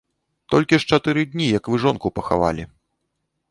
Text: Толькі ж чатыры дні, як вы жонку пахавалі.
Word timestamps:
Толькі 0.53 0.79
ж 0.83 0.89
чатыры 0.95 1.21
дні, 1.35 1.47
як 1.59 1.63
вы 1.73 1.81
жонку 1.85 2.07
пахавалі. 2.19 2.63